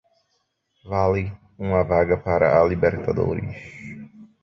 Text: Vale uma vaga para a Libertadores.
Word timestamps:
Vale 0.83 1.31
uma 1.59 1.83
vaga 1.83 2.17
para 2.17 2.59
a 2.59 2.63
Libertadores. 2.65 3.55